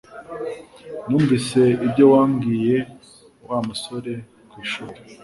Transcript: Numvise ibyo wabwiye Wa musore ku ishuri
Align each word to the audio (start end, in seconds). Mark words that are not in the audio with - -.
Numvise 1.07 1.61
ibyo 1.85 2.05
wabwiye 2.13 2.75
Wa 3.47 3.57
musore 3.67 4.13
ku 4.49 4.55
ishuri 4.63 4.97